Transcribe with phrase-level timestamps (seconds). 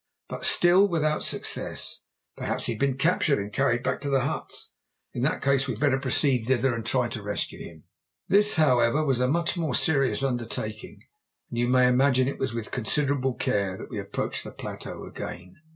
[0.29, 2.01] But still without success.
[2.35, 4.73] Perhaps he had been captured and carried back to the huts?
[5.13, 7.83] In that case we had better proceed thither and try to rescue him.
[8.27, 11.03] This, however, was a much more serious undertaking,
[11.51, 15.57] and you may imagine it was with considerable care that we approached the plateau again.